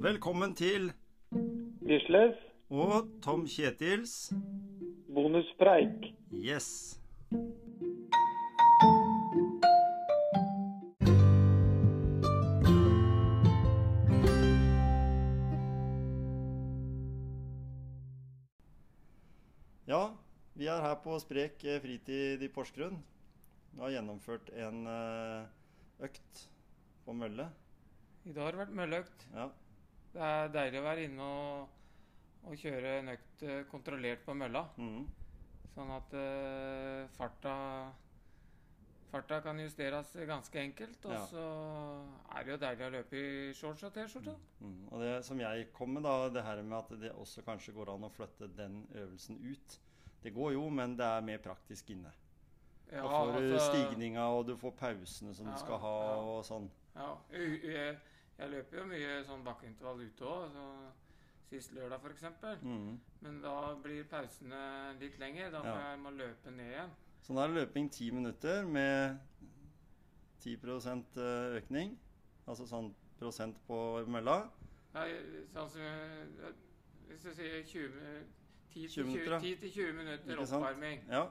Velkommen 0.00 0.54
til 0.56 0.86
Gisles, 1.84 2.38
og 2.72 3.10
Tom 3.20 3.42
Kjetils 3.44 4.30
bonuspreik. 5.12 6.06
Yes. 6.32 6.96
Ja, 19.84 20.00
vi 20.56 20.64
er 20.64 20.80
her 20.80 20.96
på 21.04 21.20
Sprek 21.20 21.60
eh, 21.68 21.76
fritid 21.84 22.40
i 22.40 22.48
Porsgrunn. 22.48 23.02
Vi 23.76 23.84
har 23.84 23.98
gjennomført 23.98 24.48
en 24.56 24.86
eh, 24.88 25.48
økt 26.08 26.46
på 27.04 27.12
mølle. 27.12 27.52
I 28.24 28.32
dag 28.32 28.46
har 28.48 28.56
det 28.56 28.64
vært 28.64 28.80
mølleøkt. 28.80 29.32
Ja. 29.36 29.52
Det 30.12 30.20
er 30.26 30.48
deilig 30.54 30.80
å 30.80 30.86
være 30.88 31.04
inne 31.06 31.22
og, 31.22 31.68
og 32.50 32.56
kjøre 32.58 32.98
en 32.98 33.12
økt 33.14 33.42
eh, 33.46 33.64
kontrollert 33.70 34.24
på 34.26 34.34
mølla. 34.34 34.64
Mm. 34.80 35.04
Sånn 35.74 35.90
at 35.94 36.14
uh, 36.18 37.04
farta 37.14 37.56
Farta 39.10 39.40
kan 39.42 39.58
justeres 39.58 40.12
ganske 40.26 40.58
enkelt. 40.60 41.04
Og 41.06 41.12
Ja. 41.12 41.20
så 41.26 41.44
er 42.30 42.44
det 42.44 42.52
jo 42.52 42.58
deilig 42.62 42.84
å 42.86 42.90
løpe 42.94 43.16
i 43.18 43.52
shorts 43.58 43.82
og 43.82 43.92
T-skjorte. 43.94 44.36
Mm. 44.60 44.76
Og 44.92 45.00
det 45.02 45.24
som 45.26 45.40
jeg 45.42 45.72
kom 45.74 45.90
med, 45.96 46.04
da, 46.06 46.28
det 46.30 46.44
her 46.46 46.62
med 46.62 46.78
at 46.78 46.92
det 47.00 47.10
også 47.18 47.42
kanskje 47.42 47.74
går 47.74 47.90
an 47.90 48.06
å 48.06 48.10
flytte 48.14 48.46
den 48.54 48.84
øvelsen 48.94 49.40
ut. 49.42 49.78
Det 50.22 50.30
går 50.36 50.52
jo, 50.54 50.68
men 50.70 50.94
det 50.96 51.06
er 51.06 51.26
mer 51.26 51.42
praktisk 51.42 51.90
inne. 51.90 52.12
Ja, 52.92 53.02
da 53.02 53.08
får 53.08 53.32
du 53.40 53.52
altså- 53.56 53.72
stigninga, 53.72 54.28
og 54.30 54.46
du 54.46 54.56
får 54.56 54.76
pausene 54.78 55.34
som 55.34 55.46
Ja, 55.46 55.52
du 55.54 55.58
skal 55.58 55.78
ha, 55.78 55.96
og 56.20 56.44
sånn. 56.44 56.70
Ja, 56.94 57.16
jeg, 58.40 58.50
løper 58.54 58.78
jo 58.80 58.84
mye 58.90 59.14
sånn 59.28 59.44
bakkeintervall 59.46 60.02
ute 60.06 60.24
òg. 60.24 60.58
Sist 61.50 61.72
lørdag 61.74 62.04
f.eks. 62.04 62.26
Mm. 62.62 62.98
Men 63.24 63.40
da 63.42 63.54
blir 63.82 64.04
pausene 64.10 64.60
litt 65.00 65.18
lengre. 65.18 65.50
Da 65.50 65.62
Ja. 65.64 65.74
jeg 65.90 65.98
må 66.00 66.10
løpe 66.14 66.50
ned 66.54 66.70
igjen. 66.72 66.92
Så 67.22 67.34
da 67.34 67.44
er 67.44 67.48
det 67.52 67.56
løping 67.60 67.90
ti 67.90 68.10
minutter 68.10 68.64
med 68.66 69.18
10 70.40 70.56
økning. 71.58 71.98
Altså 72.46 72.66
sånn 72.66 72.94
prosent 73.18 73.58
på 73.66 74.06
mølla. 74.08 74.50
Nei, 74.94 75.08
sånn 75.52 75.68
som 75.70 75.80
eh, 75.80 76.52
Hvis 77.10 77.22
du 77.26 77.34
sier 77.34 77.62
20 77.66 78.24
10 78.70 78.88
20 78.88 79.04
minutter, 79.06 79.40
10 79.40 79.70
20 79.74 79.92
minutter 79.98 80.38
oppvarming. 80.44 81.02
Ja. 81.10 81.24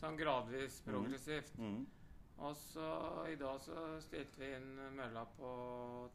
Sånn 0.00 0.16
gradvis 0.16 0.80
progressivt. 0.84 1.52
progressivt. 1.52 1.58
Mm. 1.58 1.86
Og 2.38 2.56
så 2.56 3.24
i 3.32 3.36
dag 3.40 3.60
så 3.60 4.00
stilte 4.04 4.38
vi 4.38 4.50
inn 4.56 4.74
mølla 4.96 5.22
på 5.38 5.50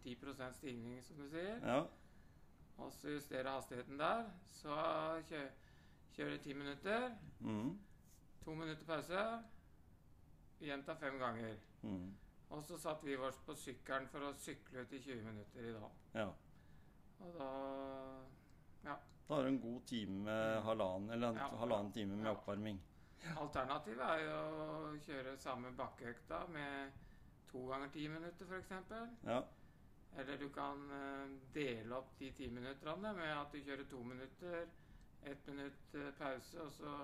10% 0.05 0.53
stigning, 0.59 0.99
som 1.03 1.17
du 1.17 1.27
sier. 1.29 1.59
ja. 1.63 1.83
Og 2.77 2.91
så 2.93 3.09
justere 3.13 3.49
hastigheten 3.51 3.97
der. 3.99 4.23
Så 4.49 4.73
kjø, 5.29 5.41
kjøre 6.15 6.37
10 6.37 6.53
minutter. 6.53 7.11
Mm. 7.39 7.75
To 8.45 8.53
minutter 8.55 8.85
pause. 8.85 9.25
Gjenta 10.61 10.93
fem 10.97 11.17
ganger. 11.19 11.55
Mm. 11.83 12.13
Og 12.49 12.63
så 12.65 12.77
satt 12.81 13.03
vi 13.05 13.15
oss 13.17 13.37
på 13.45 13.53
sykkelen 13.55 14.07
for 14.11 14.19
å 14.27 14.33
sykle 14.37 14.81
ut 14.81 14.93
i 14.93 14.99
20 14.99 15.21
minutter 15.27 15.67
i 15.69 15.73
dag. 15.73 15.91
ja. 16.13 16.29
Og 17.21 17.33
da 17.37 17.49
Ja. 18.83 18.95
Da 19.29 19.35
har 19.35 19.43
du 19.43 19.47
en 19.47 19.61
god 19.61 19.81
time, 19.85 20.23
med 20.23 20.61
halvannen, 20.63 21.09
eller 21.09 21.27
en 21.29 21.35
Ja. 21.35 21.47
halvannen 21.47 21.91
time 21.93 22.15
med 22.17 22.31
oppvarming. 22.31 22.79
Alternativet 23.41 24.03
er 24.05 24.23
jo 24.25 24.37
å 24.65 24.99
kjøre 25.05 25.37
samme 25.39 25.71
bakkeøkta 25.77 26.43
med 26.53 26.99
to 27.51 27.65
ganger 27.69 27.91
ti 27.93 28.07
minutter, 28.09 28.47
f.eks. 28.47 28.71
Ja. 29.27 29.41
Eller 30.19 30.37
du 30.37 30.49
kan 30.51 30.83
eh, 30.91 31.33
dele 31.53 31.95
opp 31.95 32.15
de 32.19 32.31
ti 32.35 32.49
minuttene 32.51 33.13
med 33.15 33.33
at 33.35 33.51
du 33.53 33.61
kjører 33.63 33.87
to 33.89 34.03
minutter, 34.03 34.65
ett 35.23 35.47
minutt 35.47 35.95
eh, 35.95 36.11
pause, 36.17 36.65
og 36.65 36.71
så, 36.75 36.95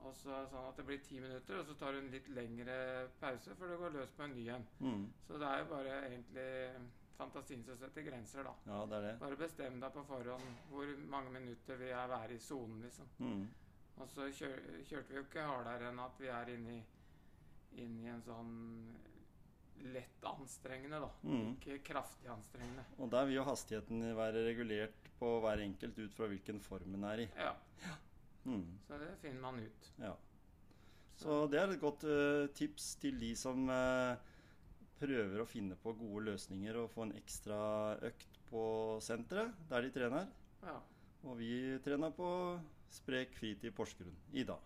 og 0.00 0.14
så 0.16 0.40
sånn 0.52 0.68
at 0.70 0.80
det 0.80 0.86
blir 0.88 1.02
ti 1.04 1.20
minutter, 1.20 1.60
og 1.60 1.68
så 1.68 1.76
tar 1.80 1.92
du 1.92 2.00
en 2.00 2.12
litt 2.14 2.28
lengre 2.36 2.76
pause 3.20 3.56
før 3.58 3.74
du 3.74 3.80
går 3.82 3.96
løs 3.98 4.14
på 4.16 4.26
en 4.28 4.36
ny 4.38 4.46
en. 4.56 4.68
Mm. 4.80 5.08
Så 5.26 5.40
det 5.40 5.50
er 5.50 5.64
jo 5.64 5.72
bare 5.74 5.98
egentlig 6.06 6.52
fantasien 7.18 7.66
som 7.66 7.76
setter 7.78 8.06
grenser, 8.08 8.46
da. 8.46 8.54
ja, 8.70 8.80
det 8.90 8.96
er 8.96 9.06
det. 9.08 9.12
Bare 9.20 9.38
bestem 9.38 9.76
deg 9.82 9.92
på 9.94 10.06
forhånd 10.08 10.64
hvor 10.70 10.96
mange 11.12 11.34
minutter 11.36 11.78
vil 11.80 11.92
jeg 11.92 12.14
være 12.14 12.34
i 12.34 12.42
sonen, 12.42 12.80
liksom. 12.88 13.12
Mm. 13.20 13.44
Og 14.02 14.08
så 14.10 14.26
kjør, 14.34 14.56
kjørte 14.88 15.12
vi 15.12 15.18
jo 15.20 15.24
ikke 15.26 15.44
hardere 15.46 15.90
enn 15.92 16.00
at 16.02 16.16
vi 16.18 16.30
er 16.34 16.48
inne 16.56 16.72
i, 16.78 16.80
inn 17.84 18.00
i 18.02 18.08
en 18.10 18.22
sånn 18.26 18.54
lett 19.94 20.24
anstrengende, 20.26 20.98
da. 21.02 21.10
Mm. 21.28 21.52
Ikke 21.54 21.78
kraftig 21.92 22.30
anstrengende. 22.32 22.84
Og 22.98 23.10
der 23.12 23.26
vil 23.28 23.38
jo 23.38 23.46
hastigheten 23.46 24.02
være 24.16 24.44
regulert 24.48 25.10
på 25.18 25.30
hver 25.44 25.62
enkelt 25.64 25.98
ut 26.00 26.14
fra 26.16 26.28
hvilken 26.30 26.60
form 26.64 26.94
den 26.96 27.06
er 27.10 27.24
i. 27.26 27.30
Ja, 27.38 27.54
Mm. 28.44 28.78
så 28.84 28.98
det 29.00 29.06
finner 29.22 29.40
man 29.40 29.56
ut. 29.64 29.86
Ja. 29.96 30.10
Så 31.16 31.46
det 31.48 31.56
er 31.62 31.70
et 31.72 31.80
godt 31.80 32.02
uh, 32.04 32.46
tips 32.52 32.90
til 33.00 33.16
de 33.16 33.30
som 33.40 33.62
uh, 33.72 34.18
prøver 35.00 35.40
å 35.40 35.46
finne 35.48 35.78
på 35.80 35.94
gode 35.96 36.26
løsninger 36.26 36.76
og 36.76 36.90
få 36.92 37.06
en 37.06 37.14
ekstra 37.16 37.56
økt 38.04 38.36
på 38.50 38.64
senteret 39.00 39.54
der 39.70 39.86
de 39.86 39.92
trener. 39.94 40.28
Ja. 40.60 40.76
Og 41.24 41.38
vi 41.40 41.54
trener 41.86 42.12
på 42.12 42.28
Sprek 42.90 43.34
fritid 43.38 43.74
Porsgrunn 43.74 44.16
i 44.32 44.44
dag. 44.44 44.60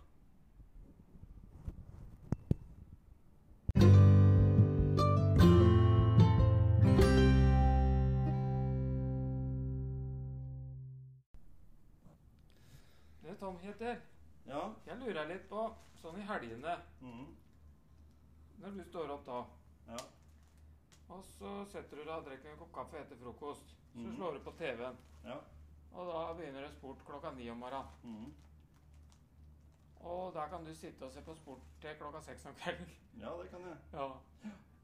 Det 13.22 13.30
er 13.30 13.34
Tom 13.40 13.58
heter. 13.62 13.96
Ja. 14.46 14.60
Jeg 14.86 14.96
lurer 15.02 15.26
litt 15.28 15.48
på, 15.50 15.64
sånn 16.00 16.18
i 16.20 16.24
helgene, 16.24 16.76
Mhm. 17.02 17.26
når 18.62 18.70
du 18.78 18.84
står 18.84 19.10
opp 19.10 19.24
da, 19.26 19.44
ja. 19.88 19.96
og 21.10 21.24
så 21.24 21.64
setter 21.66 21.96
du 21.96 22.04
deg 22.04 22.14
og 22.14 22.24
drikker 22.24 22.50
en 22.52 22.58
kopp 22.58 22.72
kaffe 22.72 23.00
etter 23.00 23.16
frokost, 23.16 23.74
så 23.92 23.98
mm. 23.98 24.16
slår 24.16 24.32
du 24.32 24.40
på 24.40 24.52
TV-en, 24.58 24.96
Ja. 25.24 25.40
Og 25.92 26.06
da 26.10 26.32
begynner 26.36 26.66
det 26.66 26.72
sport 26.72 27.04
klokka 27.06 27.30
ni 27.36 27.50
om 27.50 27.56
morgenen. 27.56 27.86
Mm. 28.02 28.34
Og 30.00 30.34
der 30.34 30.48
kan 30.48 30.64
du 30.64 30.74
sitte 30.74 31.02
og 31.02 31.12
se 31.12 31.22
på 31.22 31.34
sport 31.34 31.58
til 31.80 31.96
klokka 31.98 32.20
seks 32.22 32.46
om 32.46 32.54
kvelden. 32.54 32.90
ja, 33.20 33.30
det 33.42 33.50
kan 33.50 33.60
jeg. 33.60 33.76
Ja. 33.92 34.08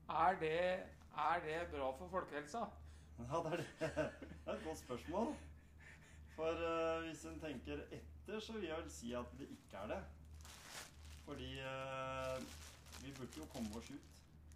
Er 0.08 0.38
det, 0.40 0.60
er 1.16 1.40
det 1.44 1.68
bra 1.70 1.90
for 1.98 2.08
folkehelsa? 2.08 2.64
Ja, 3.18 3.36
det 3.44 3.52
er 3.52 3.56
det. 3.56 3.66
Det 3.80 4.52
er 4.52 4.52
et 4.52 4.64
godt 4.64 4.78
spørsmål. 4.78 5.34
For 6.34 6.50
uh, 6.50 7.04
hvis 7.06 7.24
en 7.24 7.40
tenker 7.40 7.78
etter, 7.90 8.40
så 8.40 8.52
vil 8.52 8.64
jeg 8.64 8.76
vel 8.76 8.90
si 8.90 9.12
at 9.12 9.38
det 9.38 9.48
ikke 9.50 9.76
er 9.82 9.86
det. 9.86 10.02
Fordi 11.24 11.50
uh, 11.60 12.42
vi 13.04 13.12
burde 13.18 13.38
jo 13.38 13.46
komme 13.54 13.76
oss 13.76 13.90
ut. 13.90 14.10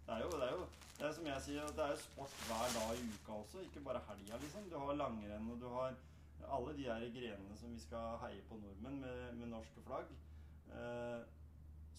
Det 0.05 0.15
er 0.15 0.19
jo, 0.19 0.31
det 0.31 0.47
er 0.47 0.51
jo 0.51 0.65
det 0.99 1.07
er 1.07 1.11
som 1.15 1.27
jeg 1.27 1.41
sier, 1.41 1.67
det 1.77 1.83
er 1.83 1.91
jo 1.93 1.99
sport 2.01 2.31
hver 2.47 2.71
dag 2.75 2.97
i 2.99 3.03
uka 3.07 3.31
også, 3.31 3.61
ikke 3.63 3.79
bare 3.85 4.01
helga, 4.07 4.37
liksom. 4.41 4.65
Du 4.71 4.77
har 4.77 4.97
langrenn, 4.99 5.51
og 5.51 5.61
du 5.61 5.67
har 5.71 5.93
alle 6.47 6.73
de 6.77 6.83
her 6.87 7.05
grenene 7.13 7.57
som 7.57 7.73
vi 7.73 7.79
skal 7.79 8.17
heie 8.23 8.41
på 8.49 8.57
nordmenn 8.61 8.99
med, 9.01 9.35
med 9.37 9.47
norske 9.51 9.81
flagg. 9.85 10.11
Eh, 10.71 11.21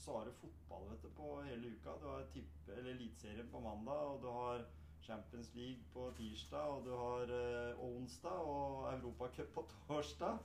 så 0.00 0.14
har 0.16 0.24
du 0.24 0.32
fotball 0.32 0.86
vet 0.90 1.02
du, 1.02 1.08
på 1.16 1.42
hele 1.44 1.74
uka. 1.76 1.96
Du 2.00 2.06
har 2.08 2.22
tippe, 2.32 2.72
eller 2.72 2.90
Eliteserien 2.94 3.50
på 3.52 3.60
mandag, 3.60 4.00
og 4.14 4.22
du 4.22 4.28
har 4.32 4.64
Champions 5.04 5.54
League 5.54 5.82
på 5.92 6.10
tirsdag, 6.16 6.70
og 6.76 6.84
du 6.84 6.90
har 6.96 7.34
eh, 7.36 7.82
onsdag 7.84 8.40
og 8.48 8.88
Europacup 8.94 9.52
på 9.54 9.66
torsdag. 9.88 10.38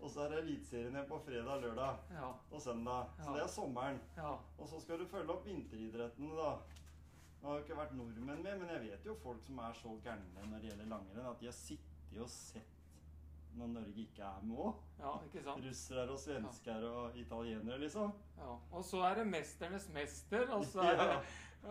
Og 0.00 0.10
så 0.10 0.22
er 0.24 0.30
det 0.32 0.38
Eliteserien 0.44 0.94
igjen 0.96 1.08
på 1.10 1.18
fredag, 1.26 1.60
lørdag 1.60 1.98
Ja. 2.14 2.30
og 2.50 2.60
søndag. 2.62 3.10
Så 3.18 3.30
Ja. 3.30 3.36
det 3.36 3.42
er 3.42 3.48
sommeren. 3.48 4.00
ja. 4.16 4.36
Og 4.58 4.68
så 4.68 4.80
skal 4.80 4.98
du 4.98 5.06
følge 5.06 5.32
opp 5.34 5.44
vinteridrettene, 5.46 6.36
da. 6.36 6.52
Nå 7.42 7.48
har 7.48 7.58
jo 7.58 7.64
ikke 7.64 7.76
vært 7.76 7.94
nordmenn 7.96 8.42
med, 8.42 8.58
men 8.60 8.68
jeg 8.68 8.80
vet 8.90 9.04
jo 9.06 9.14
folk 9.14 9.42
som 9.42 9.58
er 9.58 9.72
så 9.72 9.94
gærne 10.04 10.46
når 10.50 10.60
det 10.60 10.70
gjelder 10.70 10.86
langrenn, 10.86 11.26
at 11.30 11.40
de 11.40 11.46
har 11.46 11.52
sittet 11.56 12.20
og 12.20 12.28
sett 12.28 12.79
når 13.58 13.66
Norge 13.74 14.00
ikke 14.04 14.22
er 14.22 14.40
med 14.46 14.56
òg. 14.58 14.74
ja, 15.00 15.12
ikke 15.26 15.42
sant? 15.44 15.64
Russere 15.64 16.06
og 16.10 16.18
svensker 16.18 16.84
og 16.88 17.16
italienere, 17.18 17.78
liksom. 17.82 18.12
Ja. 18.38 18.56
Og 18.72 18.84
så 18.84 19.02
er 19.10 19.14
det 19.14 19.26
'Mesternes 19.26 19.88
mester', 19.94 20.50
og 20.54 20.64
så 20.64 20.80
er 20.80 20.96
det 21.00 21.08
Ja. 21.10 21.20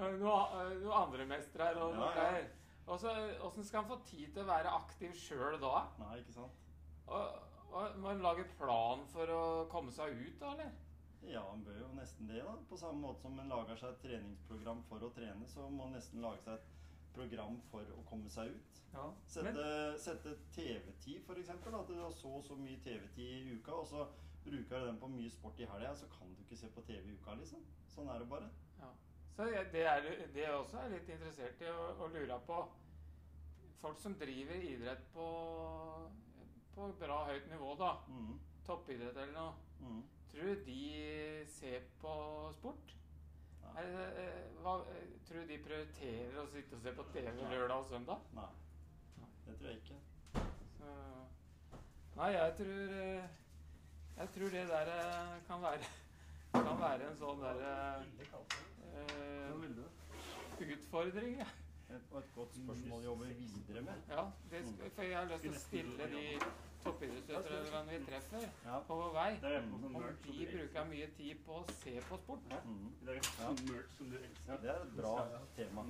uh, 0.08 0.20
noe, 0.20 0.40
uh, 0.54 0.82
noe 0.84 0.94
andre 0.94 1.26
mestere 1.26 1.66
her. 1.66 1.76
Og 1.82 1.94
Ja, 1.96 2.36
ja. 2.38 2.44
Og 2.88 3.00
så, 3.00 3.12
Åssen 3.46 3.64
skal 3.64 3.82
han 3.84 3.90
få 3.90 4.00
tid 4.06 4.34
til 4.34 4.42
å 4.42 4.46
være 4.50 4.70
aktiv 4.74 5.12
sjøl 5.14 5.60
da? 5.62 5.84
Nei, 6.00 6.18
ikke 6.20 6.34
sant? 6.34 6.52
Og, 7.08 7.36
og 7.72 7.98
Må 8.02 8.08
han 8.08 8.22
lage 8.22 8.44
plan 8.58 9.04
for 9.08 9.30
å 9.30 9.42
komme 9.70 9.92
seg 9.92 10.10
ut, 10.18 10.40
da, 10.40 10.52
eller? 10.54 10.72
Ja, 11.22 11.42
han 11.52 11.62
bør 11.64 11.78
jo 11.80 11.88
nesten 11.94 12.28
det, 12.28 12.42
da. 12.44 12.56
På 12.70 12.78
samme 12.78 13.02
måte 13.02 13.22
som 13.22 13.40
en 13.40 13.50
lager 13.50 13.76
seg 13.76 13.90
et 13.90 14.02
treningsprogram 14.02 14.82
for 14.90 15.00
å 15.06 15.12
trene, 15.14 15.46
så 15.48 15.70
må 15.70 15.84
han 15.84 15.94
nesten 15.94 16.22
lage 16.22 16.42
seg 16.42 16.54
et 16.54 16.66
program 17.14 17.60
for 17.72 17.82
å 17.96 18.04
komme 18.10 18.30
seg 18.30 18.52
ut. 18.56 18.82
Ja. 18.94 19.06
Sette, 19.28 19.54
Men, 19.54 20.00
sette 20.00 20.36
TV-tid, 20.56 21.22
f.eks. 21.28 21.50
At 21.50 21.88
du 21.88 21.94
har 22.02 22.12
så 22.12 22.28
og 22.40 22.44
så 22.44 22.56
mye 22.58 22.80
TV-tid 22.84 23.48
i 23.52 23.54
uka, 23.60 23.72
og 23.72 23.88
så 23.88 24.08
bruker 24.44 24.80
du 24.80 24.86
den 24.88 24.98
på 25.00 25.08
mye 25.14 25.30
sport 25.30 25.60
i 25.60 25.66
helga, 25.70 25.94
så 25.96 26.08
kan 26.10 26.32
du 26.34 26.42
ikke 26.44 26.58
se 26.58 26.68
på 26.74 26.82
TV 26.88 27.12
i 27.12 27.14
uka, 27.20 27.36
liksom. 27.38 27.62
Sånn 27.88 28.10
er 28.10 28.20
det 28.20 28.30
bare. 28.30 28.50
ja. 28.80 28.92
Så 29.36 29.46
det 29.72 29.86
er 29.88 30.02
det 30.34 30.42
jeg 30.42 30.52
også 30.54 30.78
er 30.82 30.90
litt 30.90 31.10
interessert 31.10 31.62
i 31.62 31.66
å, 31.72 31.84
å 32.04 32.08
lure 32.12 32.40
på. 32.48 32.68
folk 33.80 34.00
som 34.00 34.16
driver 34.20 34.56
idrett 34.60 35.06
på, 35.14 35.26
på 36.76 36.88
bra 37.00 37.20
høyt 37.30 37.46
nivå, 37.52 37.76
da, 37.80 37.94
Mm. 38.10 38.40
toppidrett 38.68 39.16
eller 39.18 39.34
noe, 39.34 39.54
Mm. 39.82 40.04
tror 40.32 40.56
du 40.56 40.64
de 40.66 41.46
ser 41.48 41.82
på 42.02 42.54
sport? 42.58 42.96
Hva, 44.64 44.74
eh, 44.94 45.12
tror 45.28 45.44
du 45.44 45.52
de 45.52 45.60
prioriterer 45.64 46.40
å 46.42 46.48
sitte 46.52 46.76
og 46.76 46.82
se 46.84 46.94
på 46.98 47.06
TV 47.14 47.30
lørdag 47.52 47.78
og 47.78 47.86
søndag? 47.90 48.26
Nei. 48.38 48.50
Det 49.46 49.58
tror 49.60 49.70
jeg 49.70 49.78
ikke. 49.84 50.00
Så, 50.78 50.94
nei, 52.18 52.30
jeg 52.36 52.56
tror 52.60 52.98
eh, 53.04 53.38
Jeg 54.20 54.30
tror 54.36 54.50
det 54.56 54.68
der 54.68 54.92
eh, 54.96 55.34
kan 55.48 55.62
være 55.62 55.90
Kan 56.54 56.80
være 56.82 57.10
en 57.10 57.18
sånn 57.18 57.42
derre 57.44 57.74
uh, 58.02 58.50
utfordring. 60.60 61.38
ja. 61.38 61.46
Et, 61.90 62.02
og 62.12 62.20
et 62.20 62.32
godt 62.36 62.56
spørsmål 62.58 63.00
å 63.00 63.04
jobbe 63.04 63.28
videre 63.38 63.82
med. 63.86 64.02
Ja, 64.10 64.26
det 64.52 64.60
for 64.96 65.06
jeg 65.06 65.18
har 65.18 65.30
lyst 65.30 65.46
til 65.46 65.54
å 65.54 65.62
stille 65.62 66.10
de 66.12 66.24
toppidrettsutøverne 66.84 67.98
vi 68.00 68.06
treffer 68.06 68.46
Ja. 68.66 68.80
på 68.88 68.96
vår 68.96 69.12
vei, 69.14 69.32
om 69.74 69.82
de 69.82 70.46
bruker 70.52 70.86
mye 70.90 71.08
tid 71.18 71.36
på 71.46 71.60
å 71.60 71.66
se 71.84 72.02
på 72.10 72.18
sport. 72.24 72.48
Mm. 72.66 72.88
Det 73.06 73.18
er 73.18 73.28
sånn 73.36 73.68
merch 73.68 73.98
som 73.98 74.10
du 74.10 74.18
elsker. 74.18 74.62
Det 74.62 74.70
er 74.70 74.82
et 74.82 74.96
bra 74.96 75.16
tema. 75.56 75.86